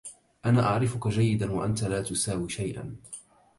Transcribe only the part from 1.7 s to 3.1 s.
لا تساوي شيئا.